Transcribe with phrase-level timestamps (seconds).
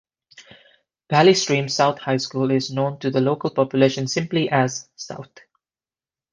[1.11, 5.29] Valley Stream South High School is known to the local population simply as "South".